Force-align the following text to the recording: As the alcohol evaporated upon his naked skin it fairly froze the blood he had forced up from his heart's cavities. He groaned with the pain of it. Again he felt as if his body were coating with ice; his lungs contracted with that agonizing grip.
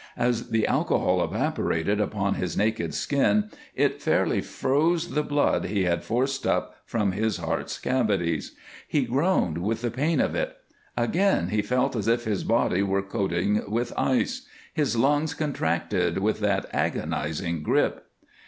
As 0.17 0.49
the 0.49 0.65
alcohol 0.65 1.23
evaporated 1.23 2.01
upon 2.01 2.33
his 2.33 2.57
naked 2.57 2.95
skin 2.95 3.51
it 3.75 4.01
fairly 4.01 4.41
froze 4.41 5.11
the 5.11 5.21
blood 5.21 5.65
he 5.65 5.83
had 5.83 6.03
forced 6.03 6.47
up 6.47 6.75
from 6.85 7.11
his 7.11 7.37
heart's 7.37 7.77
cavities. 7.77 8.55
He 8.87 9.05
groaned 9.05 9.59
with 9.59 9.81
the 9.83 9.91
pain 9.91 10.19
of 10.19 10.33
it. 10.33 10.57
Again 10.97 11.49
he 11.49 11.61
felt 11.61 11.95
as 11.95 12.07
if 12.07 12.23
his 12.23 12.43
body 12.43 12.81
were 12.81 13.03
coating 13.03 13.61
with 13.69 13.93
ice; 13.95 14.47
his 14.73 14.95
lungs 14.95 15.35
contracted 15.35 16.17
with 16.17 16.39
that 16.39 16.65
agonizing 16.73 17.61
grip. 17.61 18.07